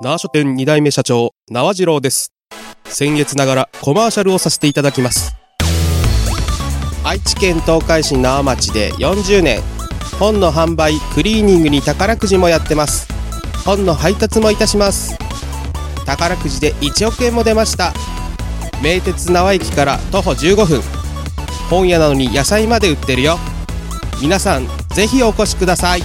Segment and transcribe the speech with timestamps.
[0.00, 2.32] 縄書店2代目社長、縄次郎です。
[2.84, 5.36] 先月ながらコマーシャルをさせていただきます。
[7.04, 9.62] 愛知県東海市縄町で40年、
[10.18, 13.06] 本の販売、クリーニングに宝くじもやってます。
[13.64, 15.16] 本の配達もいたします。
[16.04, 17.92] 宝くじで1億円も出ました。
[18.82, 20.82] 名鉄縄駅から徒歩15分。
[21.70, 23.38] 本屋なのに野菜まで売ってるよ。
[24.20, 26.02] 皆さん、ぜひお越しください。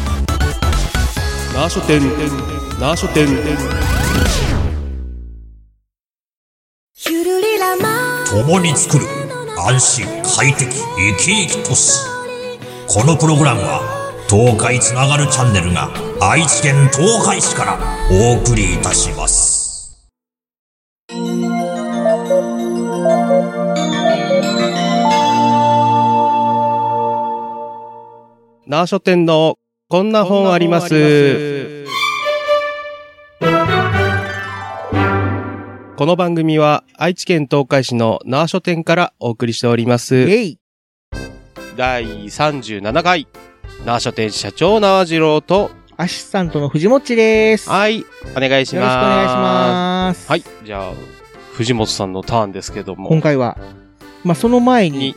[1.55, 2.01] 縄書店、
[2.79, 3.27] 縄書店。
[8.31, 9.05] 共に作る
[9.57, 11.99] 安心快適生き生き都市
[12.87, 13.81] このプログラムは
[14.29, 15.89] 東海つながるチャンネルが
[16.21, 17.77] 愛知県東海市から
[18.11, 19.99] お送りいたします
[28.67, 29.57] 縄書店の
[29.89, 31.58] こんな本あります。
[35.99, 40.15] この番組は愛知県東海市の縄書店からお送りしております。
[40.15, 40.59] えい。
[41.75, 43.27] 第37回
[43.83, 47.69] 縄書店社長縄次郎と、アシスタントの藤もっちです。
[47.69, 48.75] はい、お願いします。
[48.75, 50.29] よろしくお願いします。
[50.29, 50.93] はい、じゃあ、
[51.55, 53.09] 藤本さんのターンですけども。
[53.09, 53.57] 今回は、
[54.23, 55.15] まあ、その前にに、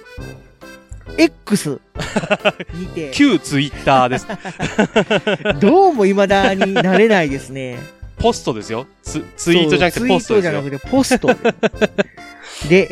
[1.16, 1.80] X
[2.74, 4.26] にて、旧ツイッターです。
[5.64, 7.78] どうも未だになれないですね。
[8.22, 8.86] ポストですよ。
[9.02, 10.78] ツツイートじゃなくてポストですよツイートじゃな。
[10.78, 11.28] くてポスト。
[12.68, 12.88] で、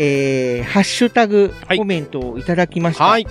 [0.59, 3.05] えー、ハッシュタグはいコメントをいただきました。
[3.05, 3.27] はい、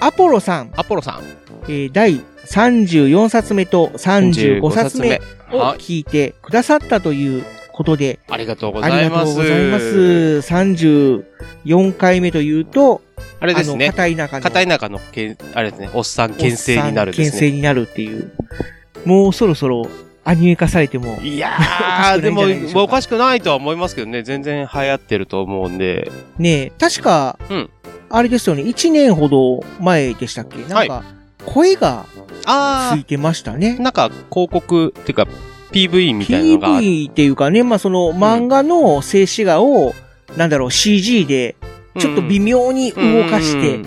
[0.00, 1.22] アポロさん、アポロさん。
[1.64, 5.20] えー、第34冊目と35冊目
[5.52, 5.78] をはい。
[5.78, 9.28] 聞いてくださったということで、ありがとうごありざいます。
[9.28, 9.86] がとうございます。
[11.66, 13.00] 34回目というと、
[13.40, 13.88] あれですね。
[13.88, 14.42] 片田舎の。
[14.42, 17.30] 片田舎のけん、あれですね、おっさん牽制になるですね。
[17.30, 18.32] 牽制になるっていう。
[19.06, 19.88] もうそろそろ
[20.24, 21.18] アニメ化されても。
[21.22, 22.42] いやー、でも
[22.82, 26.10] おかしくないとは思いますけどね、全然流行ってると思うんで。
[26.38, 27.70] ねえ、確か、うん
[28.12, 30.56] あれですよね、1年ほど前でしたっけ？
[30.72, 31.04] なんか、
[31.46, 32.06] 声が
[32.42, 33.82] つあいてましたねー、。
[33.82, 35.28] なんか広告っていうか、
[35.70, 36.80] PV みたいなのが。
[36.80, 39.94] PV っていうかね、まあその漫画の静止画を、
[40.36, 41.54] なんだろう、CG で、
[41.98, 43.86] ちょっと微妙に動かしてうん、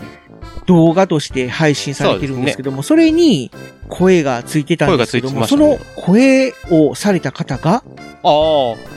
[0.65, 3.51] 動画として配信されてるんですけども、それに
[3.89, 7.83] 声がついてたんですけども、その声をされた方が、あ
[8.23, 8.93] あ。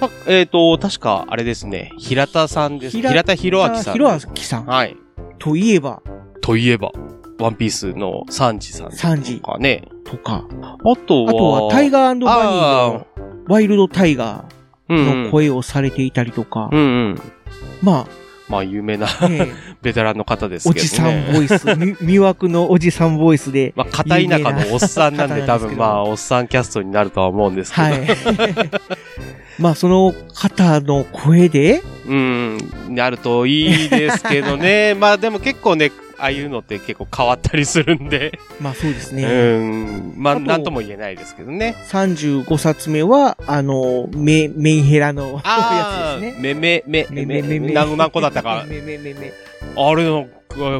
[0.00, 2.96] たえっ、と、確か、あれですね、平田さんです。
[2.96, 3.92] 平平田博明さん。
[3.94, 4.66] ひろあきさん。
[4.66, 4.96] はい。
[5.38, 6.02] といえば、
[6.42, 6.92] といえば、
[7.38, 9.88] ワンピースのサンジさんサンジとかね。
[10.04, 13.06] とか、あとは、あとはタイガーバニーあの
[13.48, 16.82] ワイルドタイガーの声をされていたりとか、うんう
[17.14, 17.20] ん。
[17.82, 18.06] ま
[18.48, 19.08] まあ、有名な
[19.82, 20.88] ベテランの方ですおけどね。
[20.88, 27.82] じさんボイス、み魅惑のおじさんボイスで、まあ、片田舎のおっさんなんで、多分まあ、おっさんキャストになるとは思うんですけど。
[27.82, 28.06] はい。
[29.58, 32.58] まあ、その方の声で、うん、
[32.90, 34.94] なるといいですけどね。
[35.00, 38.38] まあ、でも結構ね、ああいうのって結構変わったりするんで。
[38.60, 39.58] まあそうですうね。
[39.58, 40.14] ん。
[40.16, 41.76] まあ、なんとも言えないですけどね。
[41.88, 46.54] 35冊目は、あの、メ、メンヘラのああ、やつですね。
[46.54, 48.64] めめ、め、め、め、何何個だったか。
[48.68, 49.32] めめめめ。
[49.76, 50.28] あれの、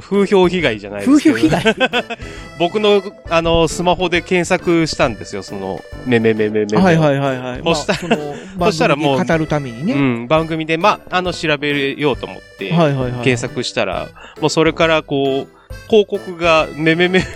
[0.01, 1.37] 風評被害じゃないですけど。
[1.37, 2.07] 風評被害？
[2.59, 6.79] 僕の、あの、スマホで検索したんですよ、その、めめめめめめ。
[6.79, 7.61] はいはいはいはい。
[7.63, 8.17] そしたら、
[8.57, 9.93] まあ そしたらもう語るためにね。
[9.93, 13.25] うん、番組で、まあ、あの、調べようと思って、はいはいはい。
[13.25, 14.09] 検索したら、
[14.41, 15.57] もうそれからこう、
[15.89, 17.27] 広告が、めめめが、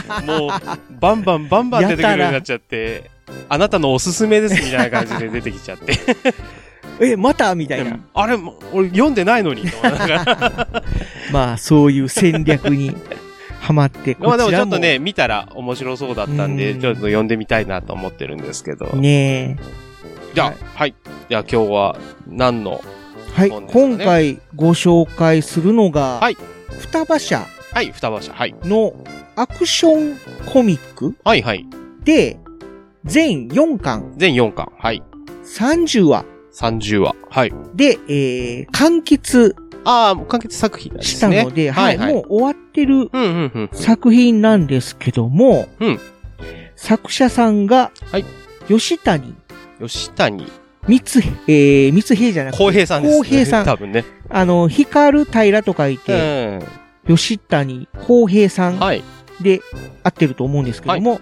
[0.26, 0.50] もう、
[1.00, 3.10] バンバンバンバン出てくるようになっちゃって、
[3.48, 5.94] あなたのおすすめですみたいな感じで出てきちゃって。
[7.00, 7.54] え、また？
[7.54, 7.98] みたいな。
[8.14, 8.38] あれ、
[8.72, 9.64] 俺読んでないのに。
[11.32, 12.94] まあ、そういう戦略に
[13.60, 18.86] ハマって、 まあでもこちょっとね、見たら面白そうだったんで、うんちょっと読んでみたいなと思ってるんですけど。
[18.86, 19.58] ね
[20.34, 20.94] じゃあはい、はい。
[21.28, 21.96] じゃあ今日は
[22.28, 22.80] 何の、
[23.36, 23.40] え。
[23.40, 26.36] はい、今回ご紹介するのが、はい
[26.78, 28.32] 双葉社はい、双葉社。
[28.32, 28.54] はい。
[28.64, 28.94] の
[29.34, 31.66] アクションコミックはいはい。
[32.04, 32.38] で、
[33.04, 34.72] 全4巻全4巻。
[34.78, 35.02] はい。
[35.44, 36.24] 30話
[36.56, 37.14] 30話。
[37.28, 37.52] はい。
[37.74, 39.54] で、えー、完結
[39.84, 41.16] ああ、もう完結作品なんですね。
[41.16, 42.14] したので、はい、はい。
[42.14, 43.10] もう終わってる。
[43.72, 46.00] 作品なんですけども、うん
[46.74, 48.24] 作者さんが、はい
[48.68, 49.34] 吉谷
[49.80, 50.46] 吉谷
[50.88, 53.18] 光、えー、光平じゃなくて、浩平さんです、ね。
[53.18, 54.04] 浩平さん多分ね。
[54.28, 56.60] あの、光る平と書いて、
[57.08, 58.78] う吉谷浩平さんん。
[58.78, 59.02] はい。
[59.40, 59.60] で
[60.02, 61.20] 合ってると思うんですけども、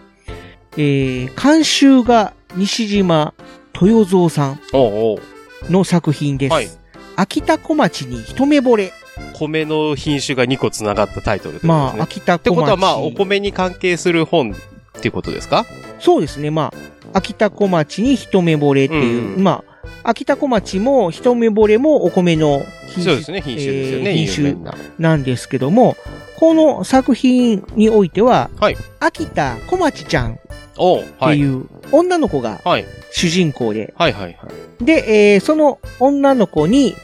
[0.77, 3.35] えー、監修が西島
[3.81, 6.53] 豊蔵さんおうおうの作品です。
[6.53, 6.69] はい
[7.17, 8.93] 秋田小町に一目惚れ。
[9.39, 11.61] 米の品種が2個繋がったタイトルね。
[11.63, 12.41] まあ、秋田小町。
[12.41, 14.55] ってことはまあ、お米に関係する本っ
[14.99, 15.65] っていうことですか？
[16.01, 16.51] そうですね。
[16.51, 16.73] ま
[17.13, 19.63] あ、秋田小町に一目惚れっていう、うんま
[20.03, 24.75] あ、秋田小町も一目惚れもお米の品種そうですね、品種ですよね、えー品種。
[24.99, 25.97] なんですけども、
[26.37, 30.39] この作品においては、はい秋田小町ちゃん
[30.75, 31.29] っ。
[31.29, 32.87] ていう女の子がはい。
[33.13, 34.49] 主人公で、はいはいは
[34.81, 34.85] い。
[34.85, 36.95] で、えーその女の子に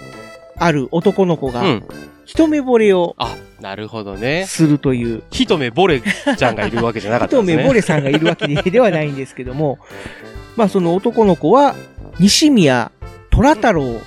[0.56, 1.84] ある男の子がうん。
[2.24, 4.46] 一目惚れをあ、なるほどね。
[4.46, 7.62] するという、一目ボレちゃんがいるわけじゃなかったんですね。
[7.64, 9.80] 一目惚れさんがいるわけでではないんですけども、
[10.56, 11.74] まあその男の子は
[12.20, 12.92] 西宮
[13.30, 14.00] 虎太郎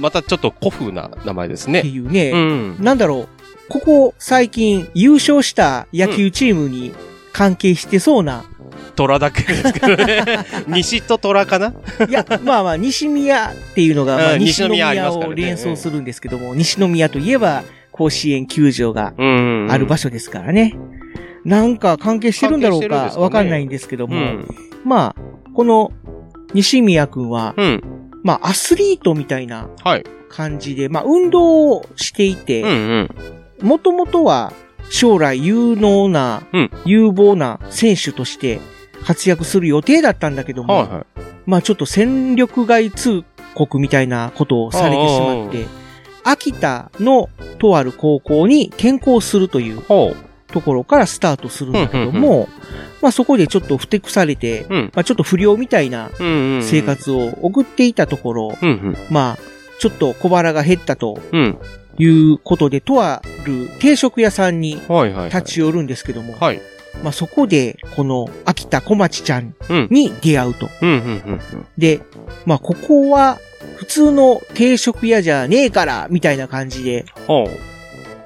[0.00, 1.88] またちょっと古風な名前ですってね。
[1.88, 2.76] いうね、うん。
[2.80, 3.28] なんだろう、
[3.68, 6.92] ここ最近優勝した野球チームに
[7.32, 8.44] 関係してそうな、
[8.98, 10.24] 虎だけですけどね。
[10.66, 11.72] 西と虎かな？
[12.08, 17.62] いや、まあまあ、西宮っていうのが、まあ、うん西西宮を連想するんですけども、西宮といえば、
[17.92, 19.68] 甲子園球場がうん。
[19.70, 20.76] ある場所ですからね。
[21.44, 24.48] なんか関係してるんだろうかわかんないんですけども、うん。
[24.84, 25.92] まあ、この
[26.52, 27.82] 西宮くんは、うん。
[28.24, 30.04] まあ、アスリートみたいなはい。
[30.28, 33.08] 感じで、まあ、運動をしていうんて、うん。
[33.62, 34.52] もともとは
[34.90, 38.60] 将来有能な、うん有望な選手として
[39.04, 41.06] 活躍する予定だったんだけども、はいはい。
[41.46, 43.24] まあちょっと戦力外通
[43.54, 45.66] 告みたいなことをされてしまって、
[46.24, 47.28] 秋田の
[47.58, 49.82] とある高校に転校するという。
[50.50, 52.48] ところからスタートするんだけども、
[53.02, 54.92] まあそこでちょっとふてくされて、うん。
[54.94, 56.10] まあちょっと不良みたいな。
[56.62, 56.82] 生。
[56.82, 58.96] 活を送っていたところ、うんうん。
[59.10, 59.38] まあ
[59.78, 61.58] ちょっと小腹が減ったとうん。
[61.98, 65.30] いうことで、とある定食屋さんにはいはい。
[65.30, 66.62] 立ち寄るんですけども、はい。
[67.02, 69.88] まあそこでこの秋田小町ちゃんうん。
[69.90, 70.68] に出会うと。
[71.76, 72.00] で、
[72.46, 73.38] まあ、ここは、
[73.76, 77.04] 普通の定食屋じゃねえから、みたいな感じで。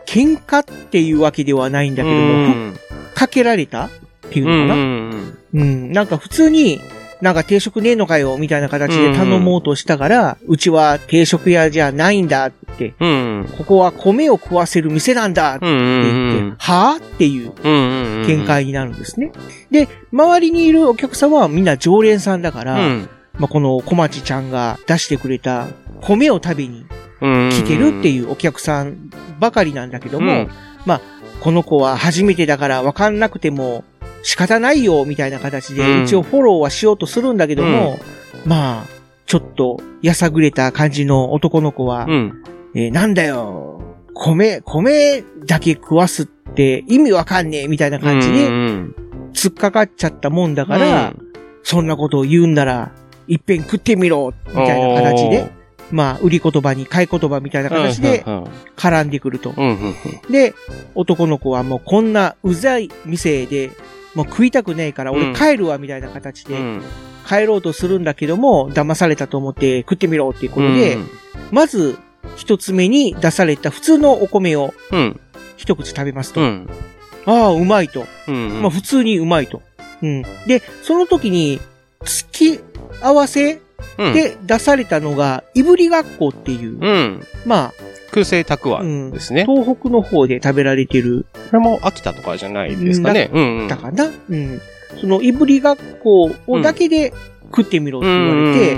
[0.06, 2.74] 喧嘩っていうわけではないんだけども、
[3.14, 3.90] かけられたっ
[4.30, 6.80] ていうのかな、んうん、なんか普通に、
[7.22, 13.08] なんか定食ねえのかよ、みたいな形で頼もうとしたから、うちは定食屋じゃないんだって、うん。
[13.08, 13.48] うん。
[13.58, 16.56] ここは米を食わせる店なんだってうんうん言って、うん。
[16.58, 18.26] はぁっていううんうんうん。
[18.26, 19.30] 見解になるんですね。
[19.70, 23.08] で、周りにいるお客様はみんな常連さんだから、うん。
[23.38, 25.68] まあ、この小町ちゃんが出してくれた
[26.00, 26.84] 米を食べに
[27.20, 27.50] うん。
[27.50, 30.50] 来てるっていうお客さんばかりなんだけども、うん
[31.42, 33.82] この子は初めてだから分かんなくても
[34.22, 37.98] 仕方ないよみたいな形でうん一応フォローはしようとするんだけども、
[38.46, 38.84] まあ、
[39.26, 42.42] ちょっとやさぐれた感じの男の子は、うん。
[42.74, 43.80] えーなんだよ、
[44.14, 48.94] 米、米だけ食わすって意味わかんねえみたいな感じうでん
[49.34, 50.68] 突っかかっちゃったもんだうん。
[50.68, 51.12] から、
[51.62, 52.92] そんなことを言うんなら、
[53.28, 55.50] いっぺん食ってみろみたいな形で、
[55.90, 58.44] まあ、売り言葉に買い言葉みたいなうん、形でうん
[58.76, 59.52] 絡んでくると。
[59.56, 60.54] うんうんで、
[60.94, 63.70] 男の子はもうこんなうざい店で、
[64.14, 66.82] もう食いたくねえからうん俺帰るわみたいな形でうん。
[67.26, 70.98] 帰ろうとするんだけども、騙されたと思って食ってみろっていうことで、
[71.52, 71.96] まず
[72.36, 75.20] 一つ目に出された普通のお米をうん。
[75.56, 76.40] 一口食べますと。
[76.40, 76.68] うん。
[77.26, 78.06] ああ、うまいと。
[78.26, 78.62] うん。
[78.62, 79.62] まあ普通にうまいと。
[80.02, 80.22] うん。
[80.48, 81.60] で、その時に
[82.04, 82.60] 付き
[83.00, 83.60] 合わせ
[83.98, 87.26] うん、で出されたのが、いぶりがっこっていう、うん。
[88.12, 89.46] ま空性たくあ、ん、ですね。
[89.46, 93.30] 東北の方で食べられてる、これも秋田とかじゃないですかね。
[93.32, 93.68] うんうん。
[93.68, 94.60] だかな、うん。
[95.00, 97.12] そのいぶりがっこをだけで
[97.46, 98.76] 食ってみろって言われて、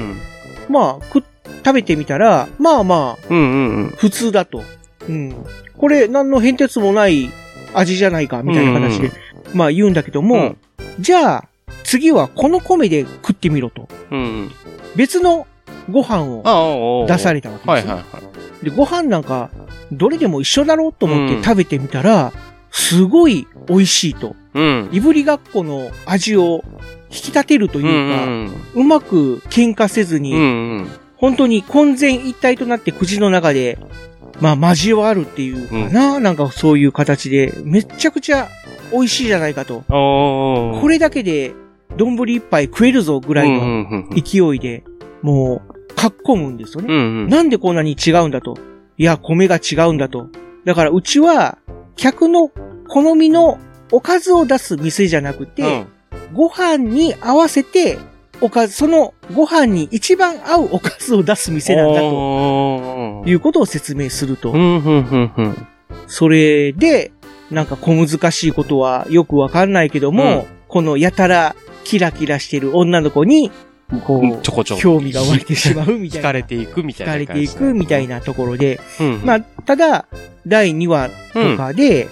[0.69, 1.25] まあ、食、
[1.65, 3.89] 食べてみたら、まあまあ、うんうんうん。
[3.91, 4.63] 普通だと。
[5.09, 5.35] うん。
[5.77, 7.31] これ、何の変哲もない
[7.75, 9.11] 味じゃないか、みたいな形で、
[9.53, 10.57] まあ言うんだけども、うん
[11.01, 11.49] じゃあ、
[11.83, 13.89] 次はこの米で食ってみろと。
[14.13, 14.51] うんうん。
[14.95, 15.47] 別の
[15.91, 17.99] ご飯を出されれたわけですよ。
[18.63, 19.51] で、ご飯なんか、
[19.93, 22.33] どれでも一緒だろうと思っうんて食べてみたら、
[22.71, 24.35] すごい美味しいと。
[24.55, 24.89] うん。
[24.93, 26.65] いぶりがっこの味を
[27.11, 30.45] 引き立てるといううんか、うんうまく喧嘩せずに、うんう
[30.83, 30.89] ん。
[31.17, 33.79] 本当に混然一体となって口の中で、
[34.41, 38.49] まあ交わるっていうかな、なんかそういう形で、めっちゃくちゃ
[38.91, 39.85] 美味しいじゃないかと。
[39.89, 41.53] これだけで、
[41.97, 44.83] 丼一杯食えるぞぐらいのうんうんうん勢いで、
[45.23, 46.89] もう、かっこむんですよね。
[46.89, 47.29] うんうん。
[47.29, 48.57] なんでこんなに違うんだと。
[48.97, 50.29] いや、米が違うんだと。
[50.65, 51.59] だからうちは、
[51.97, 52.51] 客の
[52.89, 53.59] 好みの
[53.93, 55.87] おかずを出す店じゃなくて、
[56.33, 57.99] ご飯に合わせて、
[58.41, 64.57] おかず、そのご飯に一番合うおかずを出す店なんだとということを説明するとう。
[64.57, 65.67] んうんうんうん。
[66.07, 67.13] それで、
[67.51, 73.51] なんか小難しいことはよくわかんないけども、このやたらキラキラしてる女の子に、
[74.01, 74.81] こう、ちょこちょこ。
[74.81, 76.29] 興味が湧いてしまうみたいな。
[76.31, 77.13] 惹かれていくみたいな。
[77.15, 78.15] 惹かれていくみたいな。
[78.15, 79.21] なところで、うん。
[79.25, 80.07] まあ、ただ、
[80.47, 82.09] 第2話とかで、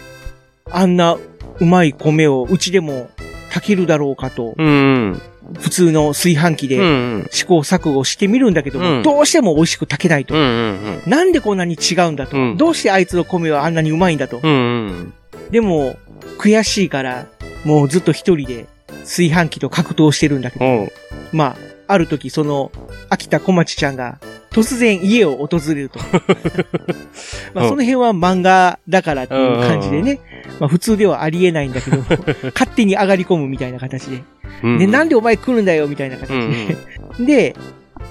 [0.71, 1.17] あんな
[1.59, 3.11] うまい米をうちでも
[3.51, 5.23] 炊けるだろうかと、うんうん。
[5.61, 7.29] 普通の炊飯器うんでうん。
[7.31, 10.35] 試行錯誤してみるんだけども、うんどうしても美味しく炊けないと。
[10.35, 14.41] うんうんなんでこんなに違うんだと、うんどうしてあいつの米はあんなにうまいんだと。
[14.43, 14.51] うん。
[14.51, 14.59] うんう
[14.93, 15.13] ん。
[15.51, 15.97] でも、
[16.39, 17.27] 悔しいから、
[17.65, 18.67] もうずっと一人で
[19.01, 20.89] 炊飯器と格闘してるんだけど、うん。
[21.33, 22.73] まあ、ある時その、
[23.09, 24.19] 秋田小町ちゃんが、
[24.51, 25.99] 突然家を訪れると。
[27.55, 30.21] まあ、うんその辺は漫画だからっていう感じでね、
[30.61, 31.99] まあ普通ではありえないんだけど、
[32.53, 34.23] 勝手に上がり込むみたいな形で。
[34.63, 34.79] うん。
[34.79, 36.77] で、なんでお前来るんだよみたいな形で。
[37.25, 37.57] で、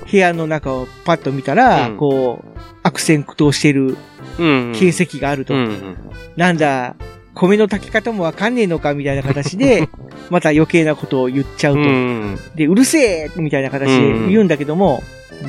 [0.10, 3.96] 部屋の中をパッと見たら、うんこう、悪戦苦闘してる
[4.40, 4.74] うん。
[4.76, 5.54] 形跡があると。
[5.54, 5.98] うんうん。
[6.36, 6.96] なんだ、
[7.34, 9.88] 米の炊き方もわかんねえのかみたいな形で、
[10.30, 11.82] また余計なことを言っちゃうと。
[11.82, 12.38] うん。
[12.56, 15.02] で、うるせえみたいな形で言うんだけども、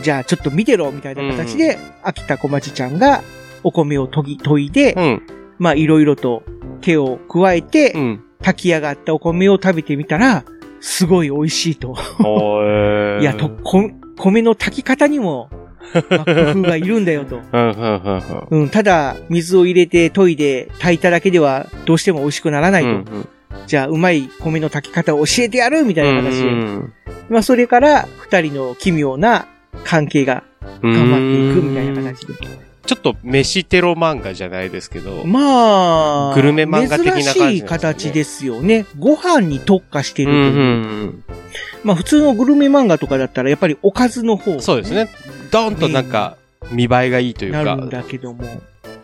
[0.03, 3.23] じゃあちょっと見てろみたいな形で、秋田小町ちゃんが
[3.63, 5.23] お米を研ぎ、研いで、うん。
[5.59, 6.43] まあいろいろと
[6.81, 8.21] 手を加えてう、ん。
[8.43, 10.45] 炊き上がったお米を食べてみたら、
[10.81, 11.95] すごい美味しいと。
[13.21, 15.62] いや、と、こ、米の炊き方にも、まあ、
[15.93, 17.41] 工夫がいるんだよと。
[17.53, 18.61] うんうんうんうん。
[18.63, 22.89] うん、ただ、水を入れて研いで炊いただけでは、どうしても美味しくならないと。
[22.89, 23.29] うん
[23.67, 26.49] じゃあ、うまい米の炊き方を教えてやるみたいな形で。
[26.49, 26.93] うん
[27.29, 29.47] まあ、それから、二人の奇妙な
[29.85, 30.43] 関係が
[30.83, 32.35] うん頑張っていくみたいな形で。
[32.85, 35.25] ちょっと飯テロ漫画じゃないですけど。
[35.25, 38.87] まあ、グルメ漫画的な感じね珍しい形ですよね。
[38.99, 40.43] ご飯に特化してるという。
[40.43, 40.61] うんう
[41.05, 41.25] ん
[41.85, 44.63] まあ、普通のグルメ漫画とかだったら、やっぱりおかずの方、うん。
[44.63, 44.95] そうです。
[44.95, 45.09] ね。
[45.51, 46.37] ドンとなんか、
[46.71, 48.45] 見栄えがいいというかなるん、だけども。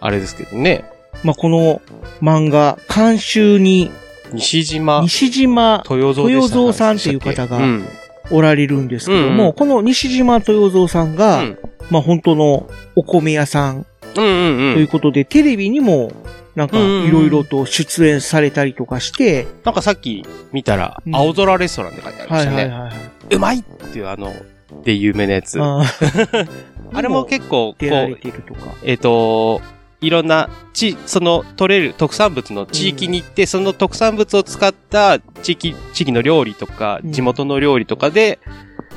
[0.01, 0.85] あれですけどね。
[1.25, 1.81] まあ、この
[2.23, 3.91] 漫画、監修に
[4.33, 7.89] 西島西島豊蔵でした豊蔵さんという方がうん。
[8.31, 11.59] おられるんですけども、うんうんこの西島豊蔵さんが、うん
[11.91, 16.12] まあ本当のお米屋さんうんうんということで、テレビにも
[16.55, 22.57] なんかうんうんうんいろいろと出演されたりとかして、なんかさっき見たらう、ん青空レストランって書いてありましたね。
[22.57, 23.35] はいはい。
[23.35, 24.35] うまいっていうあの、
[24.83, 25.59] で有名なやつ。
[26.93, 28.75] あれも結構、こう、てるとか。
[28.83, 29.61] えっ、と、
[30.00, 38.38] いろんな、地、その、取れる特産物の地域に行って、その特産物を使った地域、地域の料理とか、うん地元の料理とかで、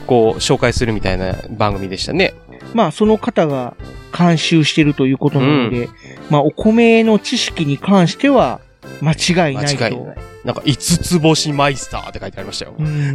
[0.07, 2.33] こう、紹介するみたいな番組でしたね。
[2.73, 3.75] まあその方が
[4.17, 5.89] 監修してるということなので、
[6.29, 8.61] まあお米の知識に関しては
[9.01, 9.83] 間違いないと。
[9.83, 10.17] 間違いない。
[10.43, 12.81] なんか、五つ星マイスターって書いてありましたよう。
[12.81, 13.13] ん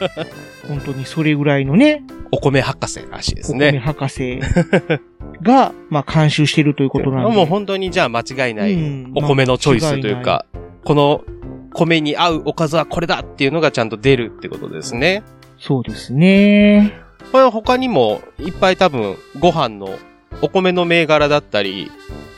[0.68, 3.78] 本当にそれぐらいのね、お米博士らしいですお米ね。
[3.78, 4.40] 博士
[5.42, 7.36] が、まあ監修してるということなんで。
[7.36, 10.46] もう本当にじゃあ間違いない、うんお米のチョイスというか、
[10.84, 11.24] この
[11.74, 15.22] 米に合うおかずはこれだっていうのがちゃんと出るってことですね。
[15.58, 16.92] そうですね。
[17.32, 19.98] これは他にもいっぱい多分ご飯の
[20.42, 21.90] お米の銘柄だったり、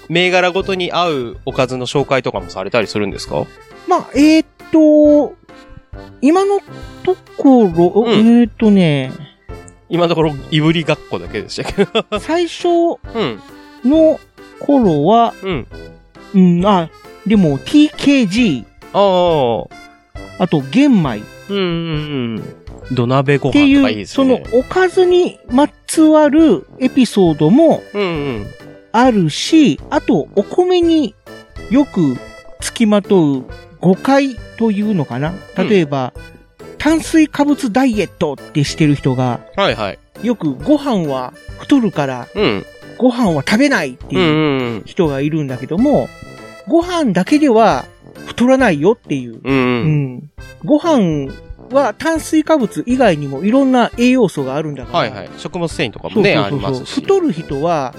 [0.09, 3.45] 銘柄ごとに合うおかずの紹介とかもされたりするんですか？
[3.89, 5.35] まあ、えーっと、
[6.21, 6.61] 今の
[7.03, 9.13] ところ、うんえーっとね、
[9.89, 12.21] 今のところ、いぶりがっこだけでしたけど。
[12.21, 12.69] 最初
[13.15, 13.41] うん。
[13.85, 14.19] の
[14.61, 15.67] 頃は、うん。
[16.35, 16.91] うん、あ、
[17.27, 19.65] でも TKG、あ
[20.39, 20.43] あ。
[20.45, 21.65] あと玄米っうんうんう
[22.41, 22.43] ん。
[22.93, 24.45] 土鍋ご飯とかいいですそのね。
[24.53, 28.07] おかずにまつわるエピソードもうんう
[28.41, 28.47] ん。
[28.93, 31.15] あるし、あとお米に
[31.71, 32.17] よく
[32.61, 33.45] 付きまとう
[33.81, 36.13] 誤解というのかな例えば、
[36.79, 39.99] 炭水化物ダイエットってしてる人が、はいはい。
[40.23, 42.67] よくご飯は太るからうん。
[42.97, 46.09] ご飯は食べないってうんいううん人がいるんだけども、
[46.67, 47.85] ご飯だけでは
[48.27, 49.41] 太らないよっていう。
[49.45, 49.55] うん。
[49.55, 50.15] うんううん。
[50.17, 50.31] ん。
[50.65, 51.31] ご飯
[51.71, 54.99] は炭水化物以外にもいろんな栄養素があるんだから。
[54.99, 55.31] はいはい。
[55.37, 56.59] 食物繊維とかもそうね、そうそうそう。
[56.69, 57.01] ありますし。
[57.01, 57.95] 太る人は、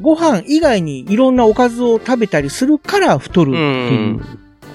[0.00, 4.20] ご飯以外にいろんなおかずを食べたりするから太るっていう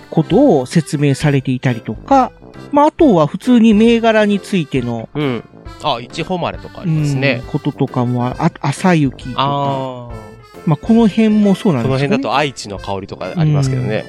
[0.09, 2.31] ことを説明されていたりとか、
[2.71, 5.43] まあ、あとは普通に銘柄についての、うん。
[5.83, 7.43] あ、いちほまれとかありうんますね。
[7.47, 9.41] こととかもあ、あ朝雪とか。
[9.43, 10.29] ああ。
[10.65, 12.17] まあ、この辺もそうなんこですよね。
[12.17, 14.05] の辺だと愛知の香りとかありますけどね。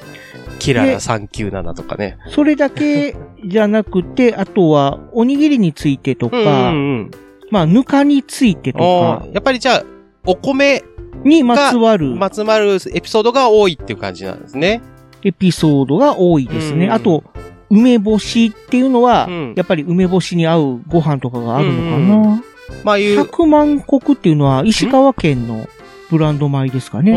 [0.59, 2.17] キララ397とかね。
[2.29, 7.11] それだけじゃなくて、あとは、おにぎりについてとか、うんうん。
[7.51, 9.83] まあ、ぬかについてとかやっぱりじゃあ、
[10.25, 10.83] お米
[11.25, 14.81] にまつわるまつまるエピソードが多いっていう感じなんですね。
[15.23, 16.85] エピソードが多いですね。
[16.85, 17.23] うんあと、
[17.69, 22.43] 梅干しっていうのは、うんやっぱり梅干しに合うご飯とかがあるのかうな。
[22.83, 23.17] まあいう。
[23.17, 25.67] 百万石っていうのは石川県の
[26.09, 27.11] ブランド米ですかね。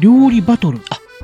[0.00, 0.80] 料理バトル。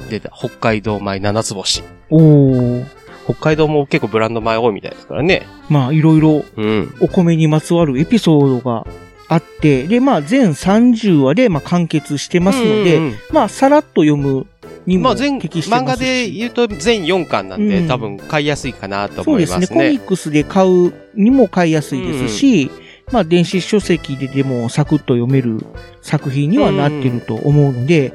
[0.08, 0.30] 出た。
[0.30, 1.82] 北海道米七つ星。
[2.10, 2.97] おー
[3.28, 5.46] 北海道も結構ブランド米多いみたいですからね。
[5.68, 6.94] まあ、いろいろうん。
[7.00, 8.86] お米にまつわるエピソードが
[9.28, 14.46] あって、で、まあ、全30話で、まあ、完結してますので、うんうんまあ、さらっと読む
[14.86, 15.84] にも適してますし。
[15.84, 19.66] 漫画で言うと全4巻なんで、うん多分買いやすいかなとそう思いますすでね。
[19.68, 20.04] コミね。
[20.04, 22.70] ックスで買うにも買いやすいですし、
[23.12, 25.64] まあ電子書籍ででもサクッと読める
[26.00, 28.12] 作品にはなってると思うので、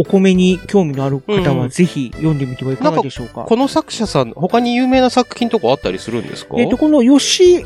[0.00, 3.42] お米に興味のある方うんはぜひ読んでみてはいかがでしょうか。
[3.42, 6.54] この作者さん、他に有名な作品とかあったりするんですか？
[6.56, 7.64] えっ、と、この吉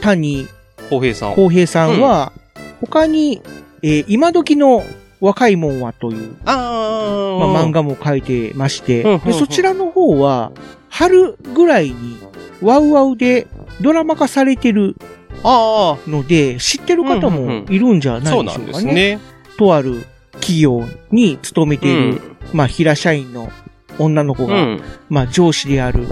[0.00, 0.46] 谷
[0.88, 1.34] 浩平さん。
[1.34, 2.32] 浩平さんは、
[2.80, 3.42] 他に、
[3.82, 4.84] えー今時の
[5.20, 10.52] 若いもんはという、あーまあ、漫画も書いてまして、うんうんうんでそちらの方は、
[10.88, 12.16] 春ぐらいに、
[12.60, 13.48] ワウワウで
[13.80, 14.94] ドラマ化されてる
[15.42, 18.84] あので、知ってる方もいるんじゃあ、ないそうなでしょうんかね。
[18.84, 19.18] ですね。
[19.58, 22.20] とある企業に勤めている、うん。
[22.52, 23.50] まあ、平社員の
[23.98, 24.82] 女の子が、うん。
[25.08, 26.06] まあ、上司である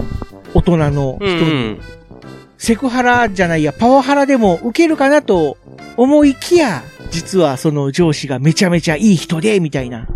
[0.53, 1.81] 大人のう人に、ん。
[2.57, 5.57] セクハラじゃないや、パワハラでも受けるかなと
[5.97, 10.07] 思いきや、実はその上司がめちゃめちゃいい人で、みたいな。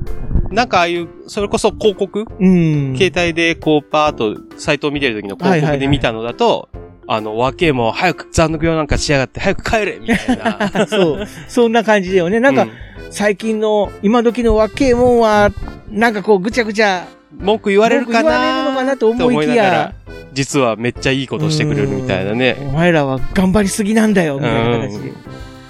[0.52, 2.26] なんかああいう、それこそ広告？
[2.40, 2.96] うん。
[2.98, 6.70] 携帯でこうパーッとサイトを見てる時の広告で見たのだと、
[7.08, 10.88] あの、若えも早く残業なんかしやがって早く帰れみたいな。
[10.88, 11.28] そう。
[11.48, 12.40] そんな感じだよね。
[12.40, 12.70] なんか、う
[13.12, 15.52] 最近の、今時の若えもんは、
[15.90, 17.08] なんかこう、ぐちゃぐちゃ、
[17.38, 19.94] 文句言われるかな文句言われるのかなと思いきやとながら
[20.34, 22.58] 実はめっちゃいいことしてくれるみたいなね。
[22.60, 25.12] うんお前らは頑張りすぎなんだよ、みたいな形で。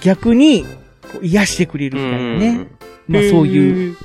[0.01, 0.65] 逆に、
[1.21, 2.67] 癒してくれるみたいなね。
[3.07, 3.97] まあそういうう。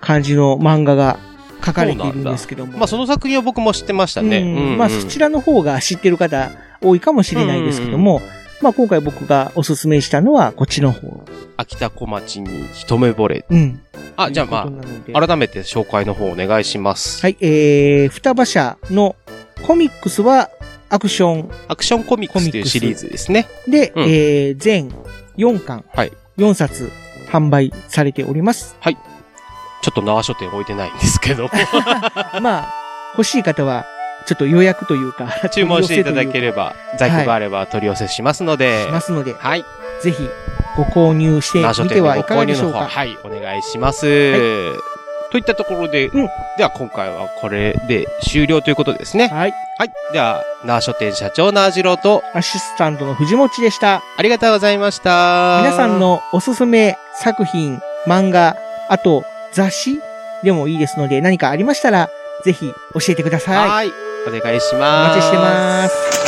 [0.00, 1.18] 感じの漫画が
[1.68, 2.78] 書かれているんですけども。
[2.78, 4.38] まあその作品は僕も知ってましたね。
[4.38, 8.20] うんうんうんまあそちらの方が知ってる方多いかもしれないですけども、
[8.60, 11.24] まあ今回僕がおすすめしたのはこっちの方。
[11.56, 13.44] 秋田小町に一目惚れ。
[13.48, 13.80] うん。
[14.16, 14.72] あ、じゃあま
[15.14, 17.20] あ、改めて紹介の方お願いします。
[17.22, 19.14] はい、えー、双葉社の
[19.64, 20.50] コミックスは
[20.88, 23.46] アクションアクションコミックスというシリーズですね。
[23.68, 24.90] で、うんえー、全
[25.36, 26.90] 4巻、はい4冊
[27.30, 28.76] 販売されております。
[29.88, 31.48] ちょっと縄書店置いてないんですけど、
[32.42, 32.68] まあ、
[33.16, 33.86] 欲しい方は、
[34.26, 39.64] ちょっと予約というか、 注文していただければ、在庫があれば取り寄せしますので、しますので、はい。
[40.02, 40.28] ぜひ
[40.76, 42.86] ご購入してみてはいかがでしょうか？
[42.86, 44.74] はい、お願いします。
[45.30, 49.28] といったところで、うんでは今回はこれで終了ということですね。
[49.28, 49.54] はい。
[49.78, 49.92] はい。
[50.12, 54.02] では、縄書店社長縄次郎と、アシスタントの藤持でした。
[54.18, 55.60] ありがとうございました。
[55.62, 58.56] 皆さんのおすすめ作品、漫画、
[58.88, 60.00] あと雑誌
[60.42, 62.08] でもいいですので、何かありましたら、
[62.44, 63.68] ぜひ教えてください。
[63.68, 63.92] はい。
[64.26, 65.16] お願いしおます。
[65.16, 66.18] 待ちしてます。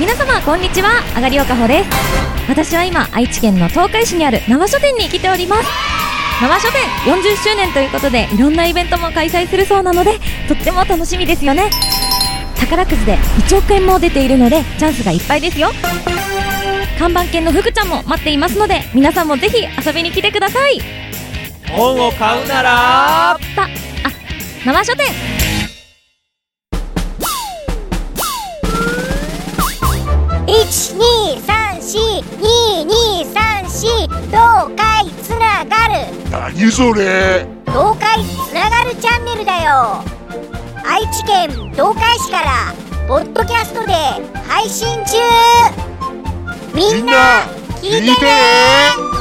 [0.00, 1.90] 皆様こんにちはあがりおかほです
[2.48, 5.68] 私は今愛知県の東海市にある生書店に来ております
[6.42, 10.18] 生書店40周年ということでいろんなイベントも開催するそうなので
[10.48, 11.70] とっても楽しみですよね
[12.58, 15.70] 宝くじで1億円も出ているのでチャンスがいっぱいですよ
[16.98, 20.80] 看板犬の福ちゃんも待っていますので皆さんもぜひ遊びに来てください。
[21.68, 23.68] 本を買うなら、たあ
[24.64, 25.06] 生書店。
[30.46, 31.98] 一二三四
[32.38, 33.86] 二二三四
[34.28, 35.94] 東海つながる。
[36.30, 37.46] 何それ。
[37.66, 40.04] 東海つながるチャンネルだよ。
[40.86, 42.74] 愛知県東海市から
[43.08, 43.92] ポッドキャストで
[44.46, 45.93] 配信中
[46.74, 47.46] みんな
[47.80, 49.13] 聞いてね。